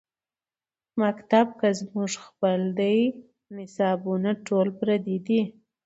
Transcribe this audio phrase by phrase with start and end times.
[1.01, 2.95] مکتب کۀ زمونږ خپل دے
[3.55, 5.41] نصابونه ټول پردي دي